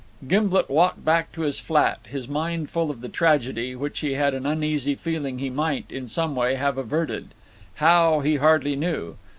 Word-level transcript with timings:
Gimblet 0.27 0.67
walked 0.67 1.05
back 1.05 1.31
to 1.33 1.41
his 1.41 1.59
flat, 1.59 1.99
his 2.09 2.27
mind 2.27 2.71
full 2.71 2.89
of 2.89 3.01
the 3.01 3.07
tragedy 3.07 3.75
which 3.75 3.99
he 3.99 4.13
had 4.13 4.33
an 4.33 4.47
uneasy 4.47 4.95
feeling 4.95 5.37
he 5.37 5.51
might, 5.51 5.85
in 5.91 6.07
some 6.07 6.35
way, 6.35 6.55
have 6.55 6.79
averted. 6.79 7.35
How, 7.75 8.21
he 8.21 8.37
hardly 8.37 8.75
knew. 8.75 9.17